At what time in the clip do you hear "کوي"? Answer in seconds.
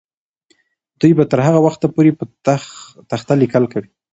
3.73-3.89